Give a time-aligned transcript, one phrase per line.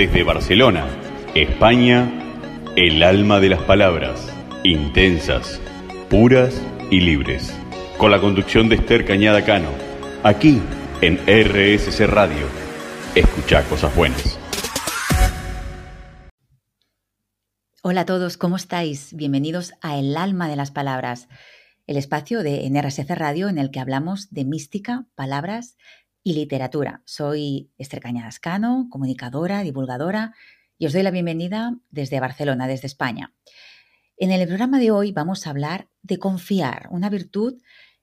[0.00, 0.86] Desde Barcelona,
[1.34, 2.10] España,
[2.74, 4.32] el alma de las palabras,
[4.64, 5.60] intensas,
[6.08, 6.58] puras
[6.90, 7.54] y libres.
[7.98, 9.68] Con la conducción de Esther Cañada Cano,
[10.22, 10.62] aquí
[11.02, 12.46] en RSC Radio.
[13.14, 14.38] Escucha cosas buenas.
[17.82, 19.12] Hola a todos, ¿cómo estáis?
[19.12, 21.28] Bienvenidos a El alma de las palabras,
[21.86, 25.76] el espacio de RSC Radio en el que hablamos de mística, palabras
[26.22, 27.02] y literatura.
[27.04, 30.34] Soy Esther Cañadas Cano, comunicadora, divulgadora,
[30.78, 33.34] y os doy la bienvenida desde Barcelona, desde España.
[34.16, 37.60] En el programa de hoy vamos a hablar de confiar, una virtud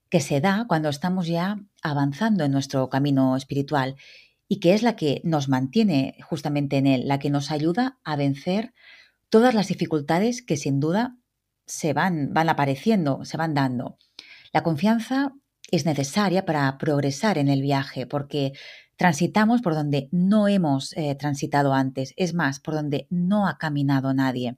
[0.10, 3.96] que se da cuando estamos ya avanzando en nuestro camino espiritual
[4.48, 8.16] y que es la que nos mantiene justamente en él, la que nos ayuda a
[8.16, 8.74] vencer
[9.30, 11.18] todas las dificultades que sin duda
[11.66, 13.98] se van, van apareciendo, se van dando.
[14.54, 15.34] La confianza
[15.72, 18.54] es necesaria para progresar en el viaje, porque
[18.96, 24.14] transitamos por donde no hemos eh, transitado antes, es más, por donde no ha caminado
[24.14, 24.58] nadie.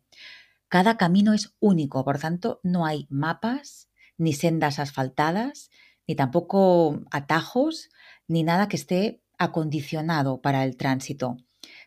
[0.68, 5.72] Cada camino es único, por tanto, no hay mapas, ni sendas asfaltadas,
[6.08, 7.90] ni tampoco atajos,
[8.28, 11.38] ni nada que esté acondicionado para el tránsito.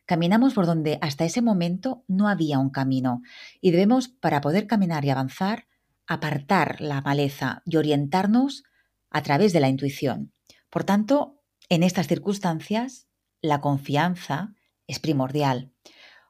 [0.05, 3.23] Caminamos por donde hasta ese momento no había un camino
[3.61, 5.67] y debemos, para poder caminar y avanzar,
[6.07, 8.65] apartar la maleza y orientarnos
[9.13, 10.33] a través de la intuición.
[10.71, 13.09] Por tanto, en estas circunstancias,
[13.41, 14.55] la confianza
[14.87, 15.73] es primordial.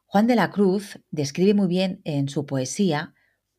[0.06, 3.14] Juan de la Cruz describe muy bien en su poesía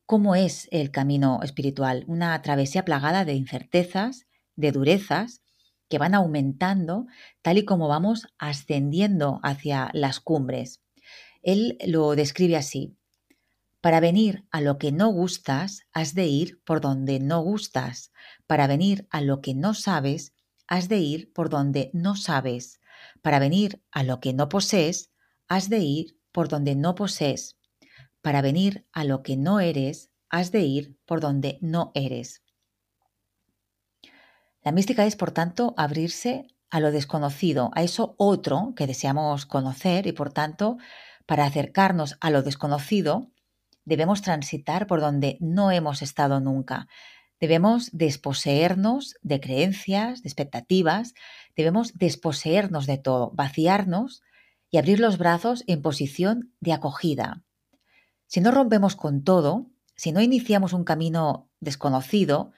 [0.06, 5.42] cómo es el camino espiritual, una travesía plagada de incertezas, de durezas,
[5.88, 7.06] que van aumentando
[7.42, 10.80] tal y como vamos ascendiendo hacia las cumbres.
[11.42, 12.96] Él lo describe así.
[13.84, 18.12] Para venir a lo que no gustas, has de ir por donde no gustas.
[18.46, 20.32] Para venir a lo que no sabes,
[20.66, 22.80] has de ir por donde no sabes.
[23.20, 25.10] Para venir a lo que no posees,
[25.48, 27.58] has de ir por donde no posees.
[28.22, 32.42] Para venir a lo que no eres, has de ir por donde no eres.
[34.62, 40.06] La mística es, por tanto, abrirse a lo desconocido, a eso otro que deseamos conocer
[40.06, 40.78] y, por tanto,
[41.26, 43.30] para acercarnos a lo desconocido,
[43.84, 46.88] debemos transitar por donde no hemos estado nunca.
[47.40, 51.14] Debemos desposeernos de creencias, de expectativas,
[51.56, 54.22] debemos desposeernos de todo, vaciarnos
[54.70, 57.42] y abrir los brazos en posición de acogida.
[58.26, 62.52] Si no rompemos con todo, si no iniciamos un camino desconocido,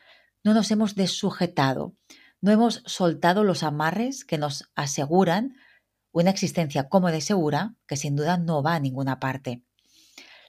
[0.45, 1.95] no nos hemos desujetado,
[2.41, 5.57] no hemos soltado los amarres que nos aseguran
[6.13, 9.66] una existencia cómoda y segura que sin duda no va a ninguna parte.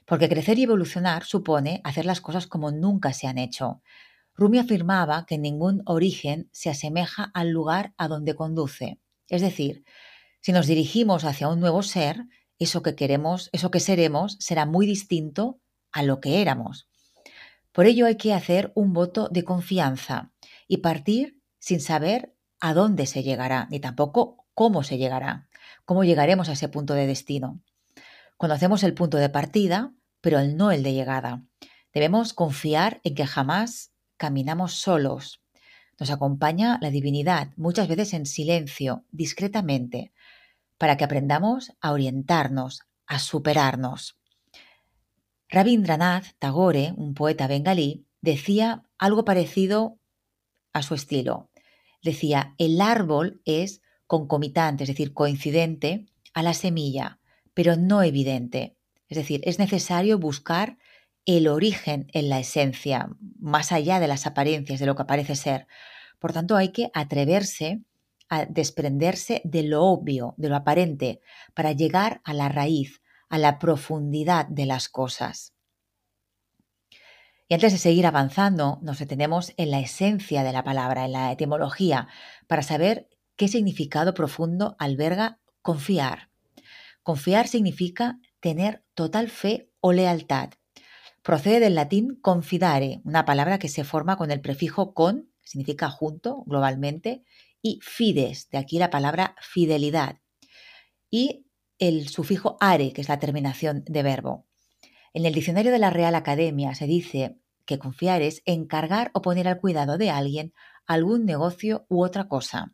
[0.08, 3.82] Porque crecer y evolucionar supone hacer las cosas como nunca se han hecho.
[4.34, 8.98] Rumi afirmaba que ningún origen se asemeja al lugar a donde conduce.
[9.28, 9.84] Es decir,
[10.40, 12.24] si nos dirigimos hacia un nuevo ser,
[12.58, 15.60] eso que queremos, eso que seremos, será muy distinto
[15.92, 16.88] a lo que éramos.
[17.72, 20.32] Por ello hay que hacer un voto de confianza
[20.66, 25.48] y partir sin saber a dónde se llegará, ni tampoco cómo se llegará,
[25.84, 27.60] cómo llegaremos a ese punto de destino.
[28.38, 29.92] Conocemos el punto de partida,
[30.28, 31.42] pero el no el de llegada.
[31.94, 35.40] Debemos confiar en que jamás caminamos solos.
[35.98, 40.12] Nos acompaña la divinidad, muchas veces en silencio, discretamente,
[40.76, 44.18] para que aprendamos a orientarnos, a superarnos.
[45.48, 49.98] Rabindranath Tagore, un poeta bengalí, decía algo parecido
[50.74, 51.48] a su estilo.
[52.02, 57.18] Decía, el árbol es concomitante, es decir, coincidente a la semilla,
[57.54, 58.77] pero no evidente.
[59.08, 60.78] Es decir, es necesario buscar
[61.24, 63.08] el origen en la esencia,
[63.38, 65.66] más allá de las apariencias, de lo que parece ser.
[66.18, 67.82] Por tanto, hay que atreverse
[68.28, 71.20] a desprenderse de lo obvio, de lo aparente,
[71.54, 75.54] para llegar a la raíz, a la profundidad de las cosas.
[77.48, 81.32] Y antes de seguir avanzando, nos detenemos en la esencia de la palabra, en la
[81.32, 82.08] etimología,
[82.46, 86.28] para saber qué significado profundo alberga confiar.
[87.02, 90.50] Confiar significa tener total fe o lealtad.
[91.22, 95.90] Procede del latín confidare, una palabra que se forma con el prefijo con, que significa
[95.90, 97.24] junto globalmente,
[97.60, 100.20] y fides, de aquí la palabra fidelidad.
[101.10, 101.46] Y
[101.78, 104.46] el sufijo are, que es la terminación de verbo.
[105.12, 109.48] En el diccionario de la Real Academia se dice que confiar es encargar o poner
[109.48, 110.52] al cuidado de alguien
[110.86, 112.72] algún negocio u otra cosa.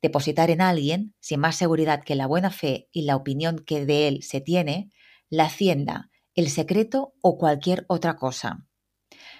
[0.00, 4.08] Depositar en alguien, sin más seguridad que la buena fe y la opinión que de
[4.08, 4.90] él se tiene,
[5.28, 8.66] la hacienda, el secreto o cualquier otra cosa.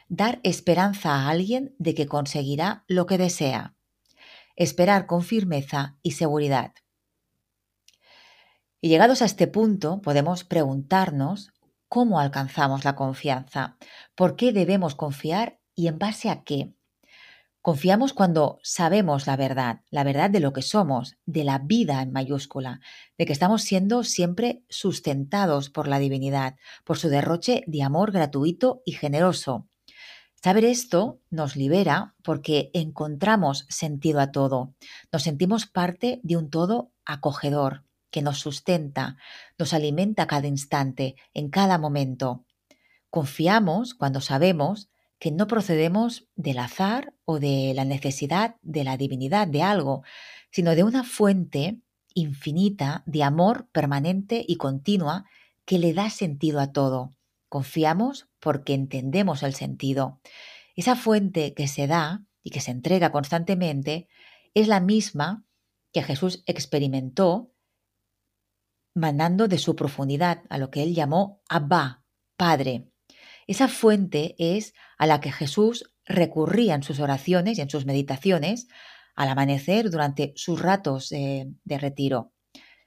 [0.09, 3.77] Dar esperanza a alguien de que conseguirá lo que desea.
[4.57, 6.73] Esperar con firmeza y seguridad.
[8.81, 11.53] Y llegados a este punto, podemos preguntarnos
[11.89, 13.77] cómo alcanzamos la confianza,
[14.15, 16.75] por qué debemos confiar y en base a qué.
[17.69, 22.13] Confiamos cuando sabemos la verdad, la verdad de lo que somos, de la vida en
[22.13, 22.81] mayúscula,
[23.19, 28.81] de que estamos siendo siempre sustentados por la divinidad, por su derroche de amor gratuito
[28.87, 29.69] y generoso.
[30.43, 34.73] Saber esto nos libera porque encontramos sentido a todo,
[35.13, 39.19] nos sentimos parte de un todo acogedor, que nos sustenta,
[39.59, 42.47] nos alimenta cada instante, en cada momento.
[43.11, 44.89] Confiamos cuando sabemos
[45.19, 50.03] que no procedemos del azar o de la necesidad de la divinidad de algo,
[50.51, 51.81] sino de una fuente
[52.15, 55.25] infinita de amor permanente y continua
[55.65, 57.11] que le da sentido a todo.
[57.49, 60.21] Confiamos porque entendemos el sentido.
[60.77, 64.09] Esa fuente que se da y que se entrega constantemente
[64.55, 65.45] es la misma
[65.93, 67.53] que Jesús experimentó
[68.95, 72.05] mandando de su profundidad a lo que él llamó Abba,
[72.37, 72.89] Padre.
[73.49, 78.69] Esa fuente es a la que Jesús recurría en sus oraciones y en sus meditaciones
[79.17, 82.33] al amanecer durante sus ratos de retiro.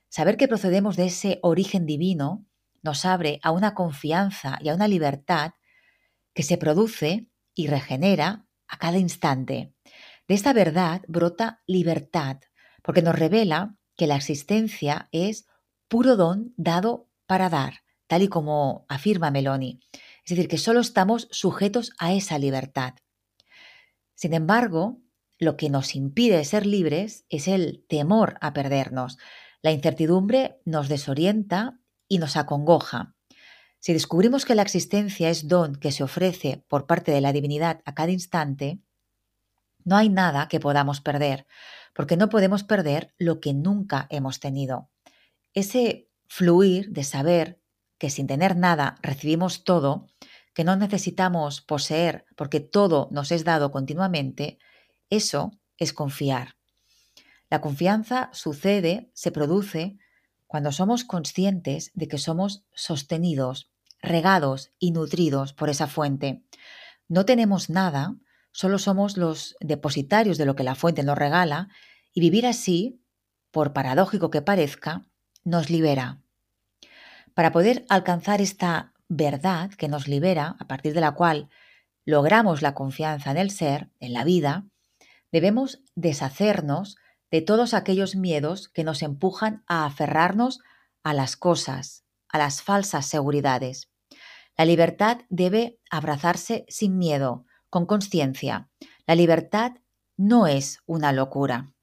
[0.08, 2.46] Saber que procedemos de ese origen divino
[2.84, 5.54] nos abre a una confianza y a una libertad
[6.34, 9.74] que se produce y regenera a cada instante.
[10.28, 12.38] De esta verdad brota libertad,
[12.84, 15.48] porque nos revela que la existencia es
[15.88, 19.82] puro don dado para dar, tal y como afirma Meloni.
[20.24, 22.94] Es decir, que solo estamos sujetos a esa libertad.
[24.16, 25.02] Sin embargo,
[25.40, 29.18] lo que nos impide ser libres es el temor a perdernos.
[29.62, 33.16] La incertidumbre nos desorienta y nos acongoja.
[33.80, 37.82] Si descubrimos que la existencia es don que se ofrece por parte de la divinidad
[37.86, 38.80] a cada instante,
[39.84, 41.48] no hay nada que podamos perder,
[41.96, 44.92] porque no podemos perder lo que nunca hemos tenido
[45.54, 47.61] ese fluir de saber
[48.02, 50.08] que sin tener nada recibimos todo,
[50.56, 54.58] que no necesitamos poseer porque todo nos es dado continuamente,
[55.12, 56.56] eso es confiar.
[57.52, 60.00] La confianza sucede, se produce,
[60.48, 63.70] cuando somos conscientes de que somos sostenidos,
[64.02, 66.44] regados y nutridos por esa fuente.
[67.08, 68.16] No tenemos nada,
[68.52, 71.70] solo somos los depositarios de lo que la fuente nos regala
[72.16, 73.00] y vivir así,
[73.52, 75.06] por paradójico que parezca,
[75.44, 76.24] nos libera.
[77.42, 81.50] Para poder alcanzar esta verdad que nos libera, a partir de la cual
[82.06, 84.68] logramos la confianza en el ser, en la vida,
[85.32, 86.98] debemos deshacernos
[87.32, 90.60] de todos aquellos miedos que nos empujan a aferrarnos
[91.02, 93.90] a las cosas, a las falsas seguridades.
[94.56, 98.70] La libertad debe abrazarse sin miedo, con conciencia.
[99.08, 99.78] La libertad
[100.16, 101.74] no es una locura.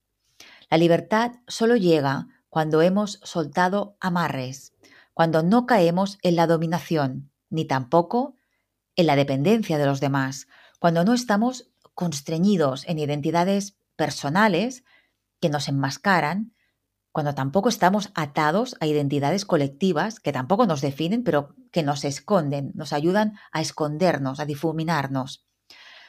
[0.70, 4.72] La libertad solo llega cuando hemos soltado amarres,
[5.18, 8.36] cuando no caemos en la dominación, ni tampoco
[8.94, 10.46] en la dependencia de los demás,
[10.78, 14.84] cuando no estamos constreñidos en identidades personales
[15.40, 16.54] que nos enmascaran,
[17.10, 22.70] cuando tampoco estamos atados a identidades colectivas que tampoco nos definen, pero que nos esconden,
[22.76, 25.48] nos ayudan a escondernos, a difuminarnos.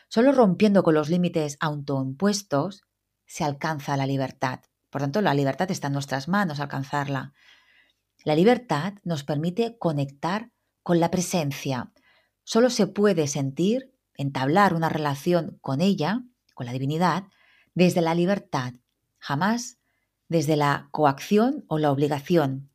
[0.07, 2.83] Solo rompiendo con los límites autoimpuestos
[3.25, 4.59] se alcanza la libertad.
[4.91, 7.33] Por tanto, la libertad está en nuestras manos alcanzarla.
[8.23, 10.51] La libertad nos permite conectar
[10.83, 11.91] con la presencia.
[12.43, 16.23] Solo se puede sentir, entablar una relación con ella,
[16.53, 17.25] con la divinidad,
[17.73, 18.73] desde la libertad,
[19.19, 19.77] jamás
[20.27, 22.69] desde la coacción o la obligación.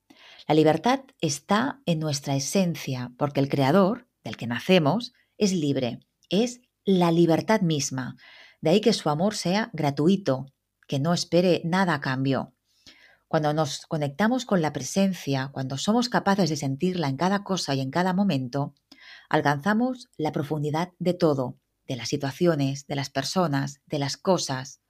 [0.48, 6.60] La libertad está en nuestra esencia, porque el Creador, del que nacemos, es libre, es
[6.84, 8.16] la libertad misma.
[8.60, 10.46] De ahí que su amor sea gratuito,
[10.86, 12.53] que no espere nada a cambio.
[13.28, 17.80] Cuando nos conectamos con la presencia, cuando somos capaces de sentirla en cada cosa y
[17.80, 18.74] en cada momento,
[19.28, 24.80] alcanzamos la profundidad de todo, de las situaciones, de las personas, de las cosas,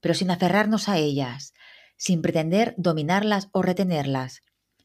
[0.00, 1.54] pero sin aferrarnos a ellas,
[1.96, 4.42] sin pretender dominarlas o retenerlas,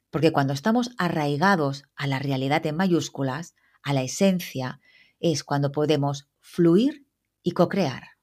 [0.09, 4.79] porque cuando estamos arraigados a la realidad en mayúsculas, a la esencia,
[5.19, 7.07] es cuando podemos fluir
[7.41, 8.16] y co-crear.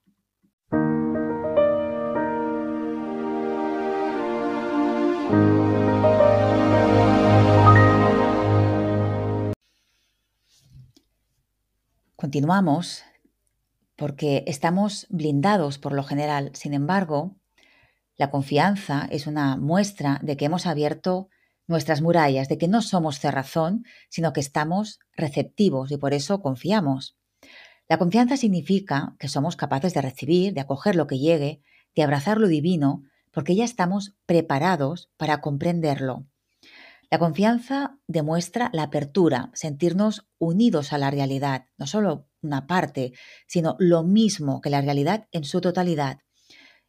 [12.25, 13.03] Continuamos
[13.97, 16.53] porque estamos blindados por lo general.
[16.55, 17.37] Sin embargo,
[18.17, 21.29] la confianza es una muestra de que hemos abierto
[21.67, 27.19] nuestras murallas, de que no somos cerrazón, sino que estamos receptivos y por eso confiamos.
[27.91, 31.61] La confianza significa que somos capaces de recibir, de acoger lo que llegue,
[31.95, 33.03] de abrazar lo divino,
[33.33, 36.25] porque ya estamos preparados para comprenderlo.
[37.11, 43.13] La confianza demuestra la apertura, sentirnos unidos a la realidad, no solo una parte,
[43.47, 46.19] sino lo mismo que la realidad en su totalidad.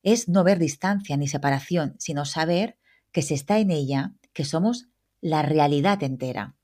[0.03, 2.77] Es no ver distancia ni separación, sino saber
[3.11, 4.87] que se está en ella, que somos
[5.21, 6.55] la realidad entera.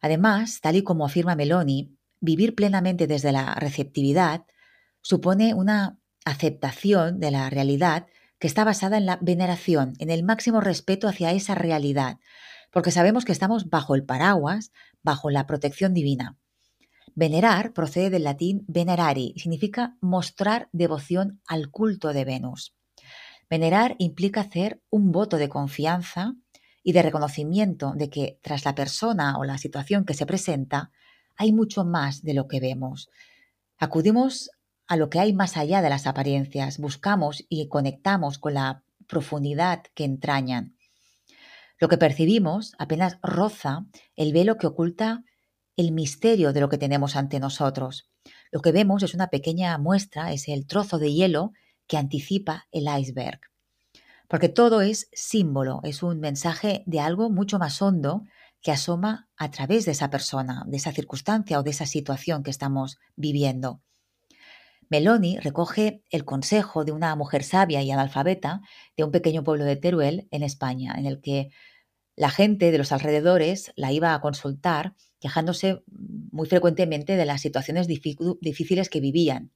[0.00, 4.44] Además, tal y como afirma Meloni, vivir plenamente desde la receptividad
[5.00, 8.06] supone una aceptación de la realidad
[8.38, 12.18] que está basada en la veneración, en el máximo respeto hacia esa realidad,
[12.72, 14.72] porque sabemos que estamos bajo el paraguas,
[15.02, 16.36] bajo la protección divina.
[17.14, 22.74] Venerar procede del latín venerari y significa mostrar devoción al culto de Venus.
[23.48, 26.34] Venerar implica hacer un voto de confianza
[26.82, 30.90] y de reconocimiento de que tras la persona o la situación que se presenta
[31.36, 33.08] hay mucho más de lo que vemos.
[33.78, 34.50] Acudimos
[34.86, 39.82] a lo que hay más allá de las apariencias, buscamos y conectamos con la profundidad
[39.94, 40.76] que entrañan.
[41.78, 43.86] Lo que percibimos apenas roza
[44.16, 45.24] el velo que oculta
[45.76, 48.08] el misterio de lo que tenemos ante nosotros.
[48.52, 51.52] Lo que vemos es una pequeña muestra, es el trozo de hielo
[51.86, 53.40] que anticipa el iceberg.
[54.28, 58.22] Porque todo es símbolo, es un mensaje de algo mucho más hondo
[58.62, 62.50] que asoma a través de esa persona, de esa circunstancia o de esa situación que
[62.50, 63.82] estamos viviendo.
[64.94, 68.60] Meloni recoge el consejo de una mujer sabia y analfabeta
[68.96, 71.50] de un pequeño pueblo de Teruel, en España, en el que
[72.14, 75.82] la gente de los alrededores la iba a consultar, quejándose
[76.30, 79.50] muy frecuentemente de las situaciones difíciles que vivían.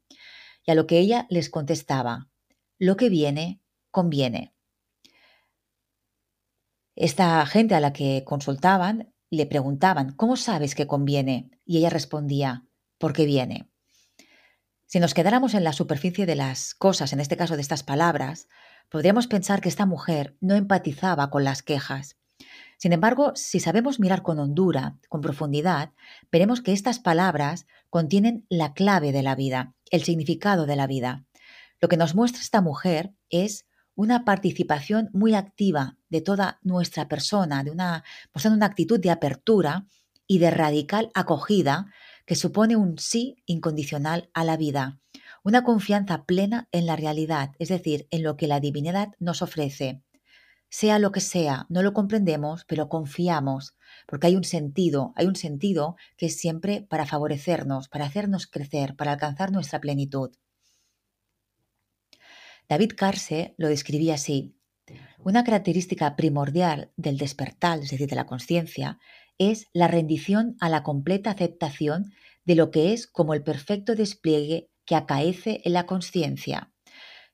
[0.67, 2.29] Y a lo que ella les contestaba,
[2.77, 3.61] lo que viene,
[3.93, 4.57] conviene.
[6.97, 11.53] Esta gente a la que consultaban le preguntaban, ¿cómo sabes que conviene?
[11.65, 12.65] Y ella respondía,
[12.99, 13.69] porque viene.
[14.91, 18.49] Si nos quedáramos en la superficie de las cosas, en este caso de estas palabras,
[18.89, 22.17] podríamos pensar que esta mujer no empatizaba con las quejas.
[22.79, 25.93] Sin embargo, si sabemos mirar con hondura, con profundidad,
[26.33, 31.27] veremos que estas palabras contienen la clave de la vida, el significado de la vida.
[31.83, 37.63] Lo que nos muestra esta mujer es una participación muy activa de toda nuestra persona,
[37.63, 39.85] de una, mostrando una actitud de apertura
[40.27, 41.93] y de radical acogida
[42.29, 45.01] que supone un sí incondicional a la vida,
[45.43, 50.03] una confianza plena en la realidad, es decir, en lo que la divinidad nos ofrece.
[50.69, 55.37] Sea lo que sea, no lo comprendemos, pero confiamos, porque hay un sentido, hay un
[55.37, 60.31] sentido que es siempre para favorecernos, para hacernos crecer, para alcanzar nuestra plenitud.
[62.69, 64.55] David Carse lo describía así.
[65.25, 68.99] Una característica primordial del despertar, es decir, de la conciencia,
[69.39, 72.13] es la rendición a la completa aceptación
[72.45, 76.73] de lo que es como el perfecto despliegue que acaece en la conciencia.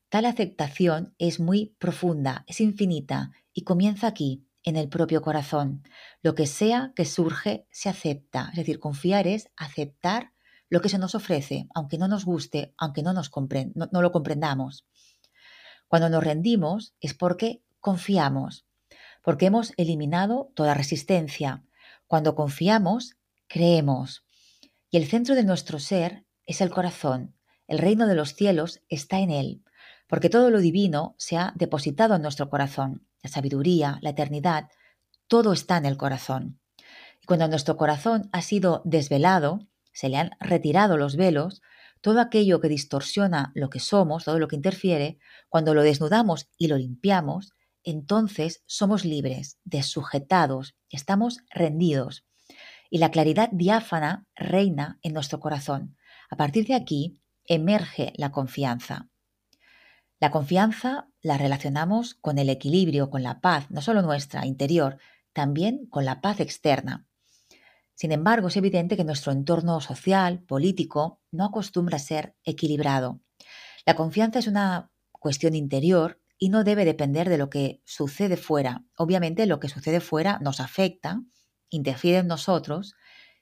[0.09, 5.83] Tal aceptación es muy profunda, es infinita y comienza aquí, en el propio corazón.
[6.23, 8.49] Lo que sea que surge se acepta.
[8.51, 10.33] Es decir, confiar es aceptar
[10.71, 13.31] lo que se nos ofrece, aunque no nos guste, aunque no, nos
[13.75, 14.87] no, lo comprendamos.
[15.87, 18.67] Cuando nos rendimos es porque confiamos,
[19.23, 21.63] porque hemos eliminado toda resistencia.
[22.07, 24.25] Cuando confiamos, creemos.
[24.91, 27.35] Y el centro de nuestro ser es el corazón.
[27.67, 29.65] El reino de los cielos está en él
[30.15, 33.07] porque todo lo divino se ha depositado en nuestro corazón.
[33.23, 34.69] La sabiduría, la eternidad,
[35.29, 36.61] todo está en el corazón.
[37.23, 41.63] Y cuando nuestro corazón ha sido desvelado, se le han retirado los velos,
[42.01, 45.19] todo aquello que distorsiona lo que somos, todo lo que interfiere,
[45.49, 47.53] cuando lo desnudamos y lo limpiamos,
[47.85, 52.27] entonces somos libres, desujetados, estamos rendidos.
[52.91, 55.97] Y la claridad diáfana reina en nuestro corazón.
[56.31, 59.09] A partir de aquí emerge la confianza.
[60.21, 64.99] La confianza la relacionamos con el equilibrio, con la paz, no solo nuestra interior,
[65.33, 67.07] también con la paz externa.
[67.95, 73.21] Sin embargo, es evidente que nuestro entorno social, político, no acostumbra a ser equilibrado.
[73.87, 78.85] La confianza es una cuestión interior y no debe depender de lo que sucede fuera.
[78.97, 81.23] Obviamente lo que sucede fuera nos afecta,
[81.71, 82.95] interfiere en nosotros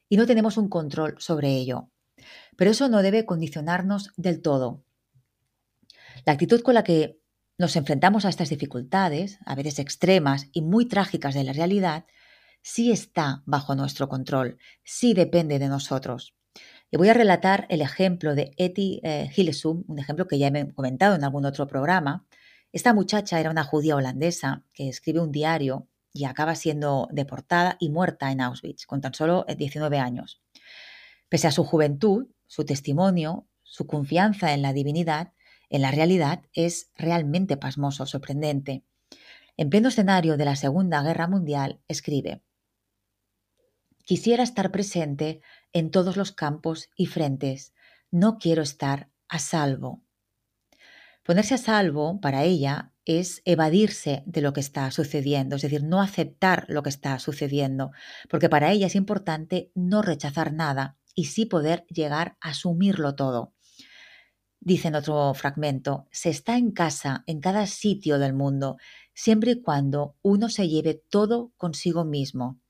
[0.09, 1.91] y no tenemos un control sobre ello.
[2.57, 4.85] Pero eso no debe condicionarnos del todo.
[6.25, 7.19] La actitud con la que
[7.59, 12.07] nos enfrentamos a estas dificultades, a veces extremas y muy trágicas de la realidad,
[12.63, 16.35] sí está bajo nuestro control, sí depende de nosotros.
[16.91, 20.73] Y voy a relatar el ejemplo de Etty eh, Hillesum, un ejemplo que ya he
[20.75, 22.27] comentado en algún otro programa.
[22.73, 27.91] Esta muchacha era una judía holandesa que escribe un diario y acaba siendo deportada y
[27.91, 30.43] muerta en Auschwitz con tan solo 19 años.
[31.29, 35.33] Pese a su juventud, su testimonio, su confianza en la divinidad,
[35.69, 38.85] en la realidad es realmente pasmoso, sorprendente.
[39.57, 42.43] En pleno escenario de la Segunda Guerra Mundial, escribe,
[44.05, 45.41] Quisiera estar presente
[45.73, 47.73] en todos los campos y frentes.
[48.11, 50.03] No quiero estar a salvo.
[51.23, 56.01] Ponerse a salvo para ella es evadirse de lo que está sucediendo, es decir, no
[56.01, 57.93] aceptar lo que está sucediendo,
[58.29, 63.55] porque para ella es importante no rechazar nada y sí poder llegar a asumirlo todo.
[64.59, 68.77] Dice en otro fragmento, se está en casa en cada sitio del mundo,
[69.15, 72.61] siempre y cuando uno se lleve todo consigo mismo.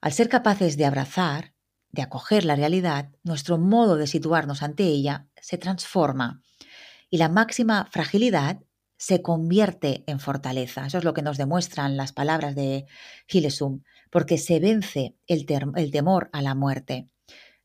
[0.00, 1.54] Al ser capaces de abrazar,
[1.90, 6.42] de acoger la realidad, nuestro modo de situarnos ante ella se transforma
[7.14, 8.60] y la máxima fragilidad
[8.96, 10.84] se convierte en fortaleza.
[10.84, 12.86] Eso es lo que nos demuestran las palabras de
[13.28, 17.08] Gilesum, porque se vence el, temor a la muerte.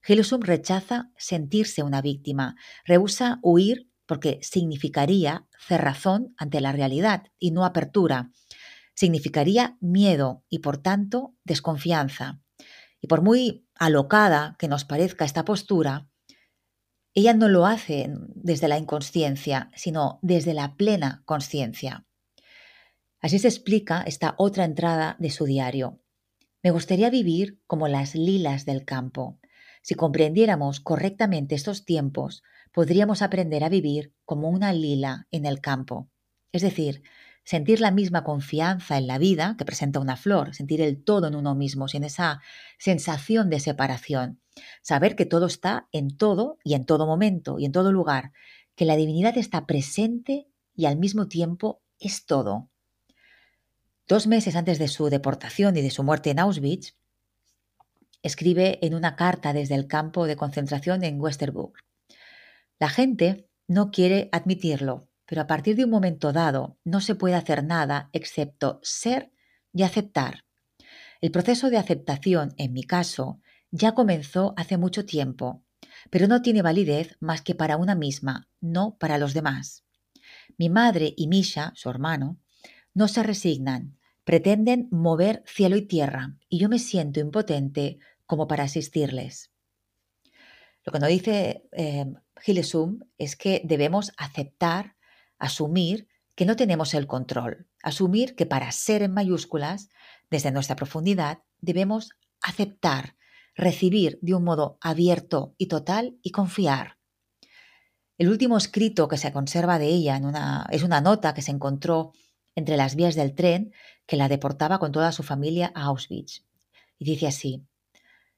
[0.04, 7.66] Gilesum rechaza sentirse una víctima, rehúsa huir porque significaría cerrazón ante la realidad y no
[7.66, 8.30] apertura.
[8.94, 12.40] Significaría miedo y por tanto desconfianza.
[13.02, 16.08] Y por muy alocada que nos parezca esta postura,
[17.14, 22.06] ella no lo hace desde la inconsciencia, sino desde la plena conciencia.
[23.20, 26.00] Así se explica esta otra entrada de su diario.
[26.64, 29.40] Me gustaría vivir como las lilas del campo.
[29.82, 36.10] Si comprendiéramos correctamente estos tiempos, podríamos aprender a vivir como una lila en el campo.
[36.52, 37.04] Es decir,
[37.44, 41.36] sentir la misma confianza en la vida que presenta una flor, sentir el todo en
[41.36, 42.42] uno mismo, sin esa
[42.78, 44.42] sensación de separación.
[44.82, 48.32] Saber que todo está en todo y en todo momento y en todo lugar,
[48.76, 52.70] que la divinidad está presente y al mismo tiempo es todo.
[54.08, 56.96] Dos meses antes de su deportación y de su muerte en Auschwitz,
[58.24, 61.74] escribe en una carta desde el campo de concentración en Westerburg.
[62.80, 67.36] La gente no quiere admitirlo, pero a partir de un momento dado no se puede
[67.36, 69.32] hacer nada excepto ser
[69.74, 70.46] y aceptar.
[71.22, 75.64] El proceso de aceptación, en mi caso, ya comenzó hace mucho tiempo,
[76.10, 79.84] pero no tiene validez más que para una misma, no para los demás.
[80.58, 82.38] Mi madre y Misha, su hermano,
[82.94, 88.64] no se resignan, pretenden mover cielo y tierra, y yo me siento impotente como para
[88.64, 89.52] asistirles.
[90.86, 92.06] Lo que nos dice eh,
[92.42, 94.96] Gilesum es que debemos aceptar,
[95.38, 99.90] asumir que no tenemos el control, asumir que para ser en mayúsculas,
[100.30, 103.16] desde nuestra profundidad, debemos aceptar
[103.60, 106.98] recibir de un modo abierto y total y confiar.
[108.18, 111.52] El último escrito que se conserva de ella en una, es una nota que se
[111.52, 112.12] encontró
[112.56, 113.74] entre las vías del tren
[114.06, 116.46] que la deportaba con toda su familia a Auschwitz.
[116.98, 117.66] Y dice así,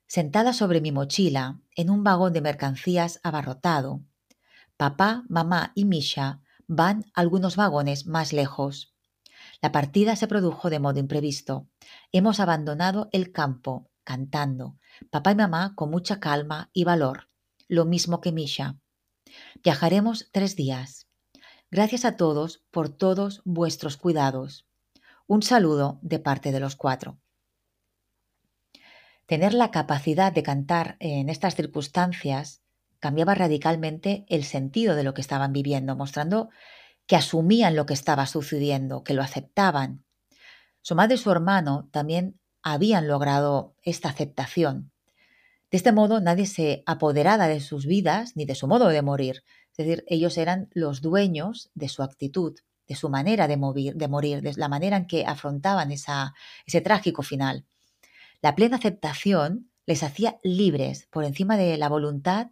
[0.07, 4.01] sentada sobre mi mochila en un vagón de mercancías abarrotado,
[4.77, 8.95] papá, mamá y Misha van algunos vagones más lejos.
[9.61, 11.67] La partida se produjo de modo imprevisto.
[12.11, 14.77] Hemos abandonado el campo, cantando,
[15.09, 17.29] papá y mamá con mucha calma y valor,
[17.67, 18.77] lo mismo que Misha.
[19.63, 21.07] Viajaremos tres días.
[21.69, 24.67] Gracias a todos por todos vuestros cuidados.
[25.25, 27.17] Un saludo de parte de los cuatro.
[29.25, 32.61] Tener la capacidad de cantar en estas circunstancias
[32.99, 36.49] cambiaba radicalmente el sentido de lo que estaban viviendo, mostrando
[37.07, 40.03] que asumían lo que estaba sucediendo, que lo aceptaban.
[40.81, 44.91] Su madre y su hermano también habían logrado esta aceptación.
[45.71, 49.43] De este modo nadie se apoderaba de sus vidas ni de su modo de morir.
[49.71, 53.55] Es decir, ellos eran los dueños de su actitud, de su manera de,
[53.95, 56.33] de morir, de la manera en que afrontaban esa,
[56.65, 57.65] ese trágico final.
[58.41, 62.47] La plena aceptación les hacía libres por encima de la voluntad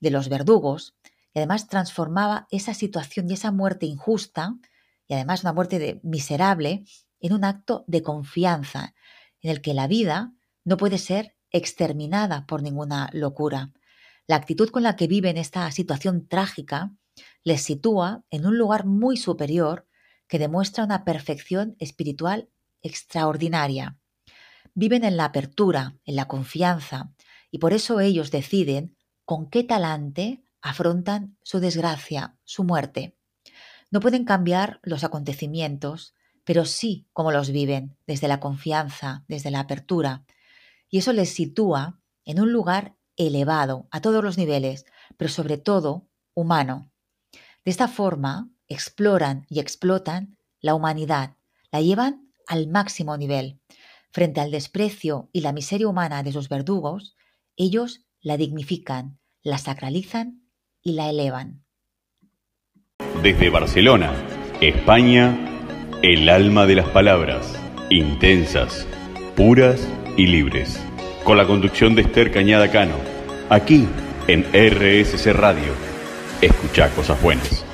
[0.00, 0.94] de los verdugos
[1.32, 4.56] y además transformaba esa situación y esa muerte injusta
[5.06, 6.84] y además una muerte miserable
[7.20, 8.94] en un acto de confianza
[9.42, 10.32] en el que la vida
[10.64, 13.72] no puede ser exterminada por ninguna locura.
[14.26, 16.92] La actitud con la que viven esta situación trágica
[17.44, 19.86] les sitúa en un lugar muy superior
[20.28, 22.50] que demuestra una perfección espiritual
[22.82, 23.98] extraordinaria.
[24.74, 27.12] Viven en la apertura, en la confianza,
[27.50, 33.16] y por eso ellos deciden con qué talante afrontan su desgracia, su muerte.
[33.90, 36.14] No pueden cambiar los acontecimientos,
[36.48, 40.24] pero sí cómo los viven, desde la confianza, desde la apertura.
[40.88, 44.86] Y eso les sitúa en un lugar elevado a todos los niveles,
[45.18, 46.90] pero sobre todo humano.
[47.66, 51.36] De esta forma, exploran y explotan la humanidad,
[51.70, 53.60] la llevan al máximo nivel.
[54.10, 57.14] Frente al desprecio y la miseria humana de sus verdugos,
[57.58, 60.48] ellos la dignifican, la sacralizan
[60.82, 61.62] y la elevan.
[63.22, 64.14] Desde Barcelona,
[64.62, 65.57] España,
[66.00, 67.58] El alma de las palabras,
[67.90, 68.86] intensas,
[69.34, 70.80] puras y libres.
[71.24, 72.94] Con la conducción de Esther Cañada Cano,
[73.50, 73.88] aquí
[74.28, 75.74] en RSC Radio.
[76.40, 77.64] Escucha cosas buenas.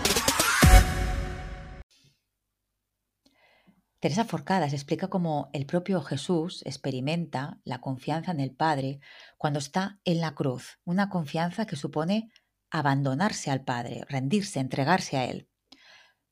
[4.01, 9.01] Teresa Forcadas explica cómo el propio Jesús experimenta la confianza en el Padre
[9.37, 12.31] cuando está en la cruz, una confianza que supone
[12.71, 15.51] abandonarse al Padre, rendirse, entregarse a Él.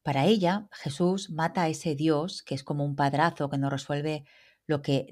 [0.03, 4.25] Para ella, Jesús mata a ese Dios que es como un padrazo que nos resuelve
[4.67, 5.07] lo que,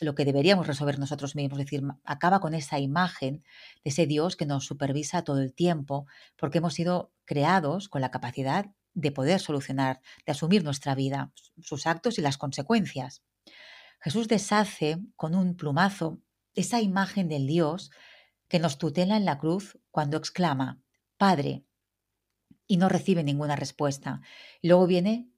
[0.00, 3.42] lo que deberíamos resolver nosotros mismos, es decir, acaba con esa imagen
[3.84, 8.10] de ese Dios que nos supervisa todo el tiempo, porque hemos sido creados con la
[8.10, 13.22] capacidad de poder solucionar, de asumir nuestra vida, sus actos y las consecuencias.
[14.00, 16.20] Jesús deshace con un plumazo
[16.54, 17.90] esa imagen del Dios
[18.48, 20.80] que nos tutela en la cruz cuando exclama,
[21.16, 21.64] Padre,
[22.70, 24.20] y no recibe ninguna respuesta.
[24.62, 25.28] luego viene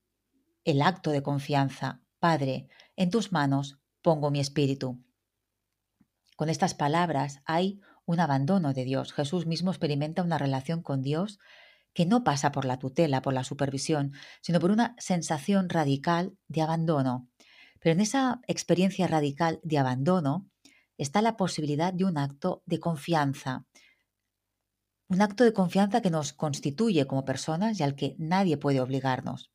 [0.65, 5.03] el acto de confianza, Padre, en tus manos pongo mi espíritu.
[6.37, 9.15] Con estas palabras hay un abandono de Dios.
[9.15, 11.39] Jesús mismo experimenta una relación con Dios
[11.95, 16.61] que no pasa por la tutela, por la supervisión, sino por una sensación radical de
[16.61, 17.31] abandono.
[17.81, 20.51] Pero en esa experiencia radical de abandono
[20.99, 23.65] está la posibilidad de un acto de confianza,
[25.13, 29.53] un acto de confianza que nos constituye como personas y al que nadie puede obligarnos.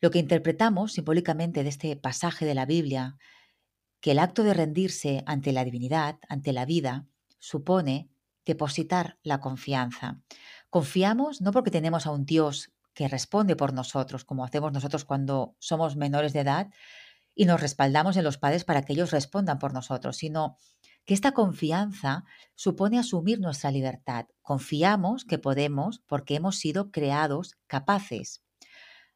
[0.00, 3.16] Lo que interpretamos simbólicamente de este pasaje de la Biblia,
[4.00, 7.06] que el acto de rendirse ante la divinidad, ante la vida,
[7.38, 8.10] supone
[8.44, 10.20] depositar la confianza.
[10.68, 15.54] Confiamos no porque tenemos a un Dios que responde por nosotros, como hacemos nosotros cuando
[15.60, 16.70] somos menores de edad
[17.36, 20.56] y nos respaldamos en los padres para que ellos respondan por nosotros, sino
[21.04, 24.26] que esta confianza supone asumir nuestra libertad.
[24.40, 28.42] Confiamos que podemos porque hemos sido creados capaces.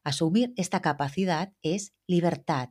[0.03, 2.69] Asumir esta capacidad es libertad,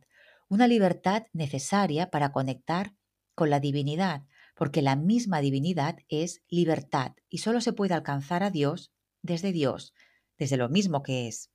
[0.49, 2.95] una libertad necesaria para conectar
[3.35, 4.25] con la divinidad,
[4.55, 9.93] porque la misma divinidad es libertad y solo se puede alcanzar a Dios desde Dios,
[10.39, 11.51] desde lo mismo que es.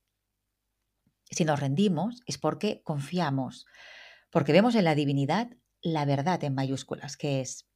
[1.30, 3.66] Si nos rendimos es porque confiamos,
[4.30, 5.50] porque vemos en la divinidad
[5.82, 7.66] la verdad en mayúsculas, que es,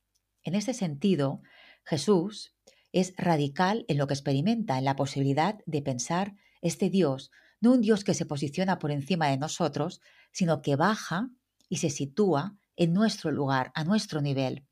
[0.43, 1.43] en este sentido,
[1.85, 2.55] Jesús
[2.93, 7.81] es radical en lo que experimenta, en la posibilidad de pensar este Dios, no un
[7.81, 10.01] Dios que se posiciona por encima de nosotros,
[10.33, 11.31] sino que baja
[11.69, 14.67] y se sitúa en nuestro lugar, a nuestro nivel.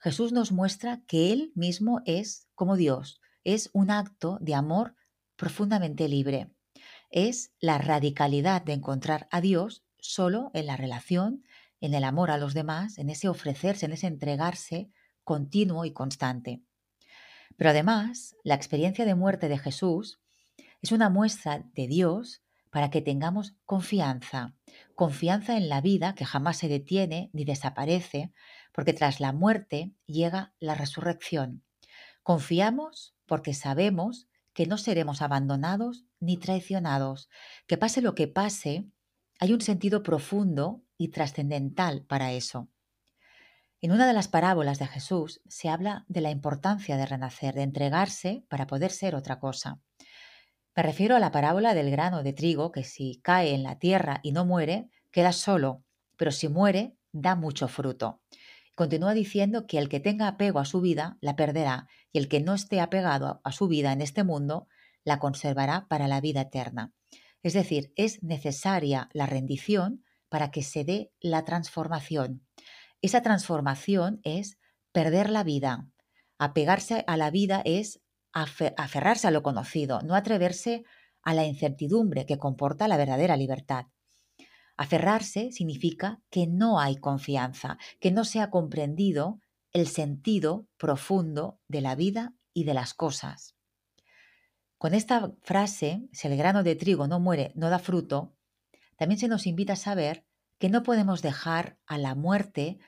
[0.00, 4.96] Jesús nos muestra que Él mismo es como Dios, es un acto de amor
[5.36, 6.50] profundamente libre.
[7.10, 11.44] Es la radicalidad de encontrar a Dios solo en la relación,
[11.84, 14.90] en el amor a los demás, en ese ofrecerse, en ese entregarse
[15.22, 16.62] continuo y constante.
[17.56, 20.20] Pero además, la experiencia de muerte de Jesús
[20.80, 24.54] es una muestra de Dios para que tengamos confianza,
[24.94, 28.32] confianza en la vida que jamás se detiene ni desaparece,
[28.72, 31.64] porque tras la muerte llega la resurrección.
[32.22, 37.28] Confiamos porque sabemos que no seremos abandonados ni traicionados,
[37.66, 38.86] que pase lo que pase,
[39.38, 42.68] hay un sentido profundo y trascendental para eso.
[43.80, 47.62] En una de las parábolas de Jesús se habla de la importancia de renacer, de
[47.62, 49.80] entregarse para poder ser otra cosa.
[50.74, 54.20] Me refiero a la parábola del grano de trigo que si cae en la tierra
[54.22, 55.84] y no muere, queda solo,
[56.16, 58.22] pero si muere, da mucho fruto.
[58.74, 62.40] Continúa diciendo que el que tenga apego a su vida la perderá y el que
[62.40, 64.66] no esté apegado a su vida en este mundo
[65.04, 66.92] la conservará para la vida eterna.
[67.42, 72.46] Es decir, es necesaria la rendición para que se dé la transformación.
[73.02, 74.58] Esa transformación es
[74.92, 75.88] perder la vida.
[76.38, 78.00] Apegarse a la vida es
[78.32, 80.84] aferrarse a lo conocido, no atreverse
[81.22, 83.86] a la incertidumbre que comporta la verdadera libertad.
[84.76, 89.40] Aferrarse significa que no hay confianza, que no se ha comprendido
[89.72, 93.54] el sentido profundo de la vida y de las cosas.
[94.78, 98.33] Con esta frase, si el grano de trigo no muere, no da fruto,
[98.96, 100.24] también se nos invita a saber
[100.58, 102.78] que no podemos dejar a la muerte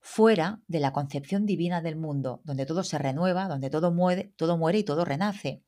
[0.00, 4.32] fuera de la concepción divina del mundo, donde todo se renueva, donde todo muere,
[4.78, 5.62] y todo renace.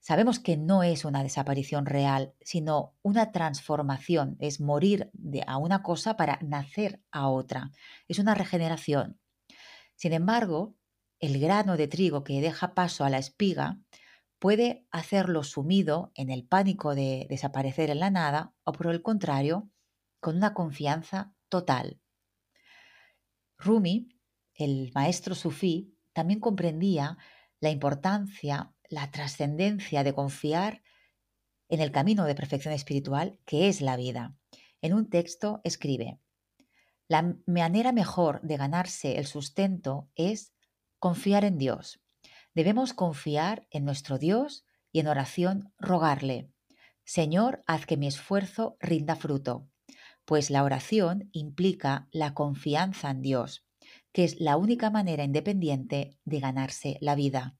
[0.00, 5.82] Sabemos que no es una desaparición real, sino una transformación, es morir de, a una
[5.82, 7.70] cosa para nacer a otra,
[8.06, 9.20] es una regeneración.
[9.96, 10.76] Sin embargo,
[11.18, 13.80] el grano de trigo que deja paso a la espiga
[14.38, 19.70] puede hacerlo sumido en el pánico de desaparecer en la nada o por el contrario,
[20.20, 22.00] con una confianza total.
[23.58, 24.08] Rumi,
[24.54, 27.18] el maestro sufí, también comprendía
[27.60, 30.82] la importancia la trascendencia de confiar
[31.68, 34.36] en el camino de perfección espiritual que es la vida.
[34.80, 36.20] En un texto escribe,
[37.08, 40.52] la manera mejor de ganarse el sustento es
[40.98, 42.00] confiar en Dios.
[42.58, 46.50] Debemos confiar en nuestro Dios y en oración rogarle,
[47.04, 49.68] Señor, haz que mi esfuerzo rinda fruto,
[50.24, 53.64] pues la oración implica la confianza en Dios,
[54.10, 57.56] que es la única manera independiente de ganarse la vida.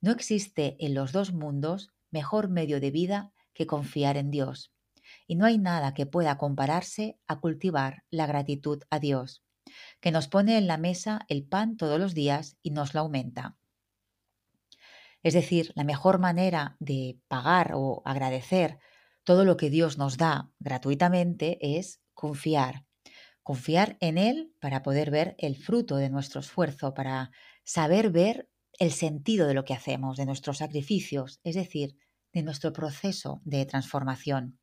[0.00, 4.72] No existe en los dos mundos mejor medio de vida que confiar en Dios,
[5.26, 9.44] y no hay nada que pueda compararse a cultivar la gratitud a Dios,
[10.00, 13.58] que nos pone en la mesa el pan todos los días y nos lo aumenta.
[15.24, 18.78] Es decir, la mejor manera de pagar o agradecer
[19.24, 22.84] todo lo que Dios nos da gratuitamente es confiar.
[23.42, 27.30] Confiar en Él para poder ver el fruto de nuestro esfuerzo, para
[27.64, 31.96] saber ver el sentido de lo que hacemos, de nuestros sacrificios, es decir,
[32.34, 34.58] de nuestro proceso de transformación.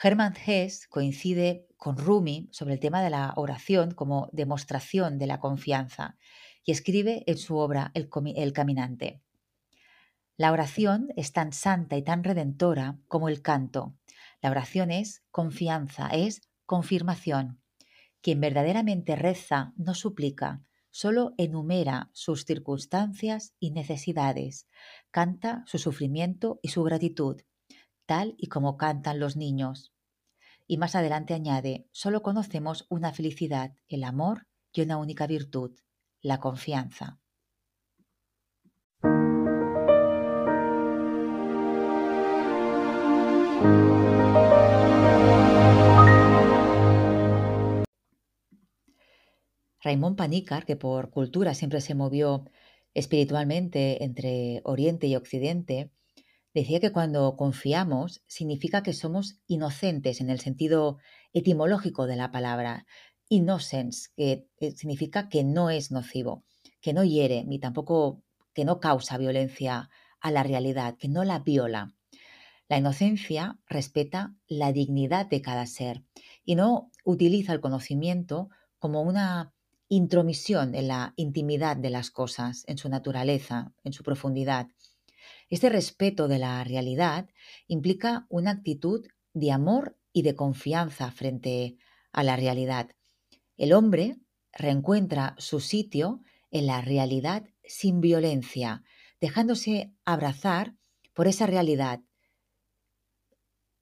[0.00, 5.40] Hermann Hesse coincide con Rumi sobre el tema de la oración como demostración de la
[5.40, 6.18] confianza
[6.64, 8.08] y escribe en su obra El,
[8.52, 9.23] Caminante.
[10.36, 13.94] La oración es tan santa y tan redentora como el canto.
[14.42, 17.60] La oración es confianza, es confirmación.
[18.20, 24.66] Quien verdaderamente reza no suplica, solo enumera sus circunstancias y necesidades,
[25.12, 27.42] canta su sufrimiento y su gratitud,
[28.06, 29.92] tal y como cantan los niños.
[30.66, 35.78] Y más adelante añade, solo conocemos una felicidad, el amor y una única virtud,
[36.22, 37.20] la confianza.
[49.84, 52.44] Raymond Panícar, que por cultura siempre se movió
[52.94, 55.90] espiritualmente entre Oriente y Occidente,
[56.54, 60.98] decía que cuando confiamos significa que somos inocentes en el sentido
[61.34, 62.86] etimológico de la palabra,
[63.28, 66.44] innocence, que eh, significa que no es nocivo,
[66.80, 68.22] que no hiere, ni tampoco
[68.54, 71.94] que no causa violencia a la realidad, que no la viola.
[72.68, 76.04] La inocencia respeta la dignidad de cada ser
[76.44, 79.53] y no utiliza el conocimiento como una
[79.88, 84.68] intromisión en la intimidad de las cosas, en su naturaleza, en su profundidad.
[85.50, 87.28] Este respeto de la realidad
[87.66, 91.76] implica una actitud de amor y de confianza frente
[92.12, 92.90] a la realidad.
[93.56, 94.18] El hombre
[94.52, 96.20] reencuentra su sitio
[96.50, 98.82] en la realidad sin violencia,
[99.20, 100.74] dejándose abrazar
[101.12, 102.00] por esa realidad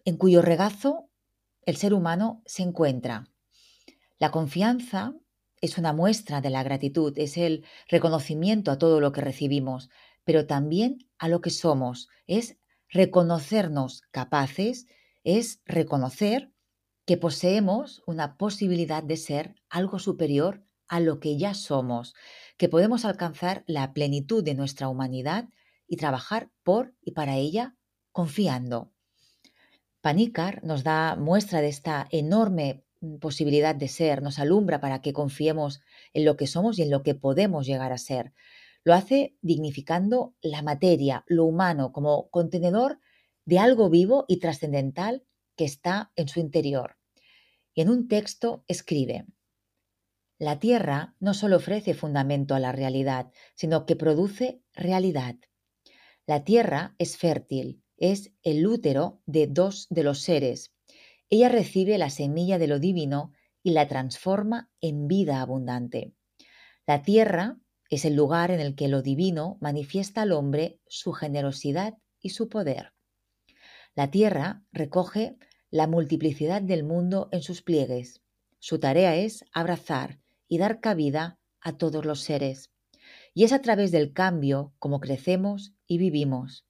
[0.04, 1.08] en cuyo regazo
[1.64, 3.28] el ser humano se encuentra.
[4.18, 5.14] La confianza
[5.62, 9.88] es una muestra de la gratitud, es el reconocimiento a todo lo que recibimos,
[10.24, 12.58] pero también a lo que somos, es
[12.90, 14.86] reconocernos capaces,
[15.24, 16.52] es reconocer
[17.06, 22.14] que poseemos una posibilidad de ser algo superior a lo que ya somos,
[22.58, 25.48] que podemos alcanzar la plenitud de nuestra humanidad
[25.86, 27.76] y trabajar por y para ella
[28.10, 28.92] confiando.
[30.00, 32.84] Panícar nos da muestra de esta enorme
[33.20, 35.80] posibilidad de ser, nos alumbra para que confiemos
[36.12, 38.32] en lo que somos y en lo que podemos llegar a ser.
[38.84, 42.98] Lo hace dignificando la materia, lo humano, como contenedor
[43.44, 45.24] de algo vivo y trascendental
[45.56, 46.96] que está en su interior.
[47.74, 49.26] Y en un texto escribe,
[50.38, 55.36] la Tierra no solo ofrece fundamento a la realidad, sino que produce realidad.
[56.26, 60.72] La Tierra es fértil, es el útero de dos de los seres,
[61.32, 66.12] ella recibe la semilla de lo divino y la transforma en vida abundante.
[66.86, 67.56] La tierra
[67.88, 72.50] es el lugar en el que lo divino manifiesta al hombre su generosidad y su
[72.50, 72.92] poder.
[73.94, 75.38] La tierra recoge
[75.70, 78.20] la multiplicidad del mundo en sus pliegues.
[78.58, 82.74] Su tarea es abrazar y dar cabida a todos los seres.
[83.32, 86.66] Y es a través del cambio como crecemos y vivimos.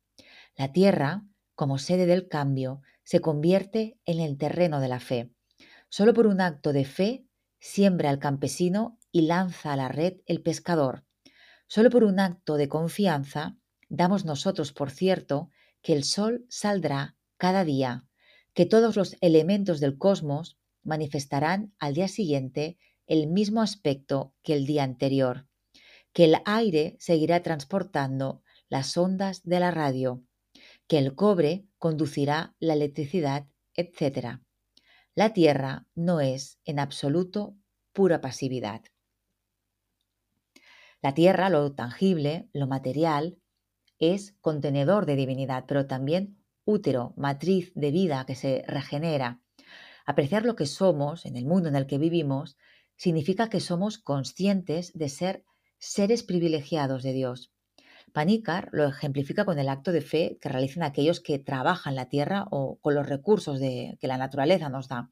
[0.54, 1.24] La tierra,
[1.56, 5.32] como sede del cambio, se convierte en el terreno de la fe.
[5.88, 7.26] Solo por un acto de fe
[7.58, 11.04] siembra el campesino y lanza a la red el pescador.
[11.66, 13.56] Solo por un acto de confianza
[13.88, 15.50] damos nosotros por cierto
[15.82, 18.06] que el sol saldrá cada día,
[18.54, 24.66] que todos los elementos del cosmos manifestarán al día siguiente el mismo aspecto que el
[24.66, 25.46] día anterior,
[26.12, 30.22] que el aire seguirá transportando las ondas de la radio,
[30.86, 34.40] que el cobre conducirá la electricidad, etc.
[35.14, 37.56] La Tierra no es en absoluto
[37.92, 38.82] pura pasividad.
[41.00, 43.38] La Tierra, lo tangible, lo material,
[43.98, 49.40] es contenedor de divinidad, pero también útero, matriz de vida que se regenera.
[50.06, 52.56] Apreciar lo que somos en el mundo en el que vivimos
[52.96, 55.44] significa que somos conscientes de ser
[55.78, 57.52] seres privilegiados de Dios.
[58.12, 62.46] Panícar lo ejemplifica con el acto de fe que realizan aquellos que trabajan la tierra
[62.50, 65.10] o con los recursos de, que la naturaleza nos da.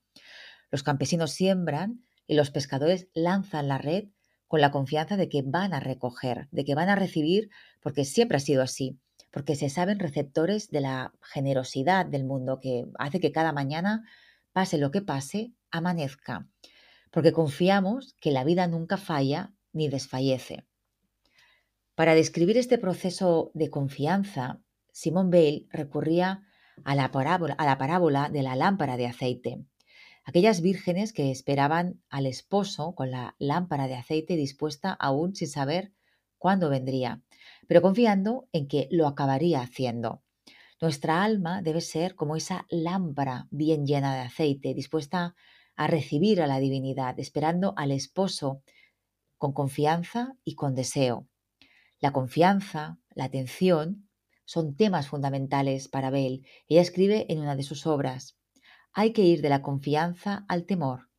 [0.71, 4.09] Los campesinos siembran y los pescadores lanzan la red
[4.47, 8.37] con la confianza de que van a recoger, de que van a recibir, porque siempre
[8.37, 8.99] ha sido así,
[9.31, 14.05] porque se saben receptores de la generosidad del mundo que hace que cada mañana,
[14.53, 16.49] pase lo que pase, amanezca,
[17.11, 20.67] porque confiamos que la vida nunca falla ni desfallece.
[22.01, 26.47] Para describir este proceso de confianza, Simón Bale recurría
[26.83, 29.67] a la, parábola, a la parábola de la lámpara de aceite.
[30.25, 35.93] Aquellas vírgenes que esperaban al esposo con la lámpara de aceite dispuesta aún sin saber
[36.39, 37.21] cuándo vendría,
[37.69, 40.23] pero confiando en que lo acabaría haciendo.
[40.81, 45.35] Nuestra alma debe ser como esa lámpara bien llena de aceite, dispuesta
[45.77, 48.63] a recibir a la divinidad, esperando al esposo
[49.37, 51.27] con confianza y con deseo.
[52.01, 54.09] La confianza, la atención,
[54.47, 56.47] son temas fundamentales para Bell.
[56.67, 58.39] Ella escribe en una de sus obras,
[58.93, 61.11] hay que ir de la confianza al temor.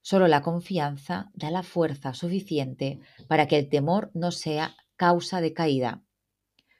[0.00, 5.52] Solo la confianza da la fuerza suficiente para que el temor no sea causa de
[5.52, 6.02] caída.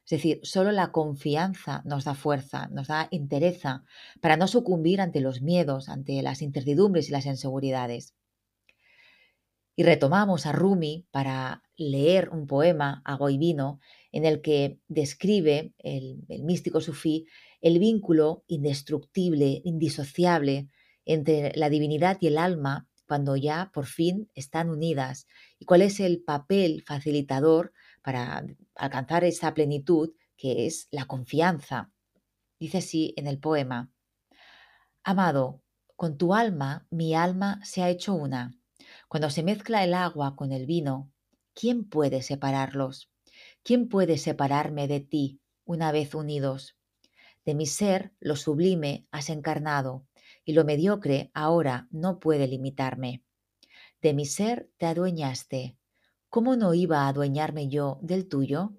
[0.05, 3.85] Es decir, solo la confianza nos da fuerza, nos da entereza
[4.21, 8.15] para no sucumbir ante los miedos, ante las incertidumbres y las inseguridades.
[9.75, 13.03] Y retomamos a Rumi para leer un poema,
[13.39, 13.81] Vino,
[14.11, 17.27] en el que describe el, el místico sufí
[17.61, 20.69] el vínculo indestructible, indisociable
[21.05, 25.27] entre la divinidad y el alma cuando ya por fin están unidas
[25.59, 31.93] y cuál es el papel facilitador para alcanzar esa plenitud que es la confianza.
[32.59, 33.91] Dice así en el poema,
[35.05, 35.63] Amado,
[35.97, 38.59] con tu alma mi alma se ha hecho una
[39.12, 41.12] cuando se mezcla el agua con el vino,
[41.53, 43.11] ¿quién puede separarlos?
[43.62, 46.79] ¿Quién puede separarme de ti una vez unidos?
[47.44, 50.07] De mi ser lo sublime has encarnado,
[50.46, 53.22] y lo mediocre ahora no puede limitarme.
[54.01, 55.77] De mi ser te adueñaste.
[56.31, 58.79] ¿Cómo no iba a adueñarme yo del tuyo?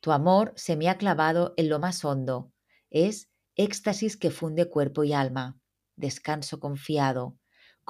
[0.00, 2.50] Tu amor se me ha clavado en lo más hondo.
[2.88, 5.60] Es éxtasis que funde cuerpo y alma.
[5.96, 7.36] Descanso confiado,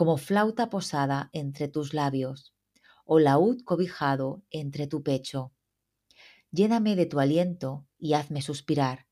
[0.01, 2.55] como flauta posada entre tus labios,
[3.05, 5.53] o laúd cobijado entre tu pecho.
[6.51, 9.09] Lléname de tu aliento y hazme suspirar,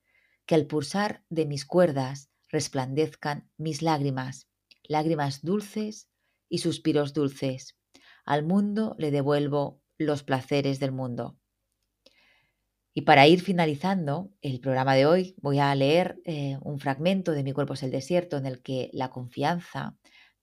[0.47, 4.49] que al pulsar de mis cuerdas resplandezcan mis lágrimas,
[4.83, 6.09] lágrimas dulces
[6.49, 7.77] y suspiros dulces.
[8.25, 11.37] Al mundo le devuelvo los placeres del mundo.
[12.95, 17.43] Y para ir finalizando el programa de hoy, voy a leer eh, un fragmento de
[17.43, 19.99] Mi cuerpo es el desierto en el que la confianza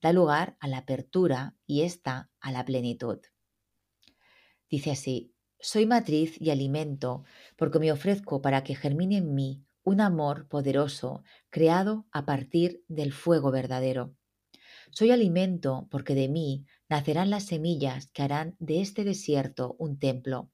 [0.06, 3.18] da lugar a la apertura y esta a la plenitud.
[4.70, 7.24] Dice así, soy matriz y alimento
[7.56, 13.13] porque me ofrezco para que germine en mí un amor poderoso creado a partir del
[13.13, 14.15] fuego verdadero.
[14.91, 20.52] Soy alimento porque de mí nacerán las semillas que harán de este desierto un templo.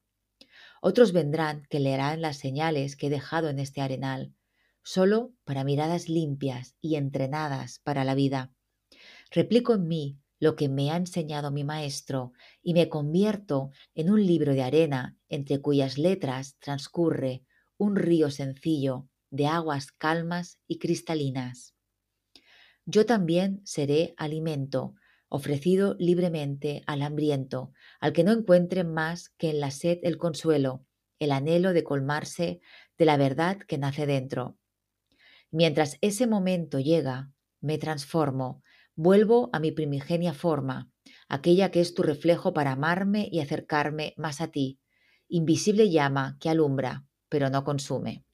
[0.82, 4.34] Otros vendrán que leerán las señales que he dejado en este arenal,
[4.82, 8.54] solo para miradas limpias y entrenadas para la vida.
[9.32, 14.26] Replico en mí lo que me ha enseñado mi maestro y me convierto en un
[14.26, 17.46] libro de arena entre cuyas letras transcurre
[17.78, 21.76] un río sencillo de aguas calmas y cristalinas.
[22.86, 24.96] Yo también seré alimento,
[25.30, 30.86] ofrecido libremente al hambriento, al que no encuentre más que en la sed el consuelo,
[31.20, 32.60] el anhelo de colmarse
[32.98, 34.58] de la verdad que nace dentro.
[35.52, 38.62] Mientras ese momento llega, me transformo,
[38.96, 40.92] Vuelvo a mi primigenia forma,
[41.28, 44.80] aquella que es tu reflejo para amarme y acercarme más a ti,
[45.28, 48.26] invisible llama que alumbra, pero no consume.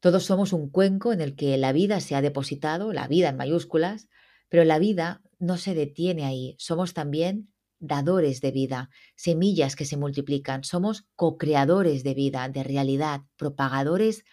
[0.00, 3.36] Todos somos un cuenco en el que la vida se ha depositado, la vida en
[3.36, 4.08] mayúsculas,
[4.48, 6.54] pero la vida no se detiene ahí.
[6.58, 10.64] Somos también dadores de vida, semillas que se multiplican.
[10.64, 14.24] Somos co-creadores de vida, de realidad, propagadores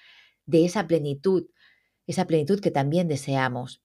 [0.46, 1.48] de esa plenitud,
[2.08, 3.82] esa plenitud que también deseamos.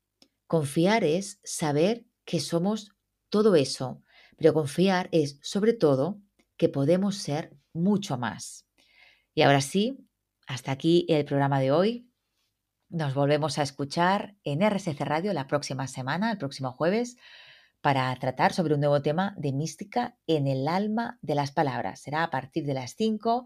[0.48, 2.96] Confiar es saber que somos
[3.28, 4.02] todo eso,
[4.38, 6.22] pero confiar es sobre todo
[6.56, 8.66] que podemos ser mucho más.
[9.34, 10.08] Y ahora sí,
[10.46, 12.10] hasta aquí el programa de hoy.
[12.88, 17.18] Nos volvemos a escuchar en RSC Radio la próxima semana, el próximo jueves,
[17.82, 22.00] para tratar sobre un nuevo tema de mística en el alma de las palabras.
[22.00, 23.44] Será a partir de las 5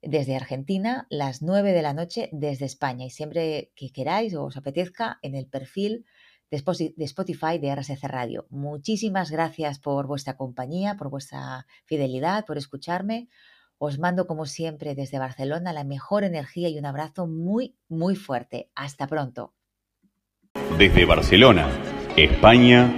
[0.00, 3.04] desde Argentina, las 9 de la noche desde España.
[3.04, 6.06] Y siempre que queráis o os apetezca, en el perfil
[6.50, 8.46] de Spotify de RSC Radio.
[8.50, 13.28] Muchísimas gracias por vuestra compañía, por vuestra fidelidad, por escucharme.
[13.78, 18.70] Os mando como siempre desde Barcelona la mejor energía y un abrazo muy, muy fuerte.
[18.74, 19.52] Hasta pronto.
[20.78, 21.68] Desde Barcelona,
[22.16, 22.90] España,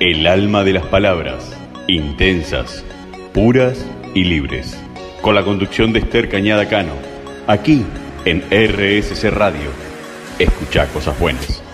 [0.00, 2.84] el alma de las palabras, intensas,
[3.32, 3.84] puras
[4.14, 4.76] y libres.
[5.22, 6.94] Con la conducción de Esther Cañada Cano,
[7.46, 7.84] aquí
[8.24, 9.70] en RSC Radio.
[10.38, 11.67] Escucha cosas buenas.